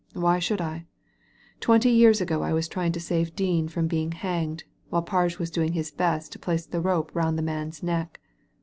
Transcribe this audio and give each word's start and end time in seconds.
"Why 0.15 0.39
should 0.39 0.61
I? 0.61 0.87
Twenty 1.59 1.91
years 1.91 2.21
ago 2.21 2.41
I 2.41 2.53
was 2.53 2.67
trying 2.67 2.91
to 2.93 2.99
save 2.99 3.35
Dean 3.35 3.67
from 3.67 3.85
being 3.85 4.13
hanged, 4.13 4.63
while 4.89 5.05
Pai^e 5.05 5.37
was 5.37 5.51
doing 5.51 5.73
his 5.73 5.91
best 5.91 6.31
to 6.31 6.39
place 6.39 6.65
the 6.65 6.81
rope 6.81 7.11
round 7.13 7.37
the 7.37 7.43
man's 7.43 7.83
neck. 7.83 8.19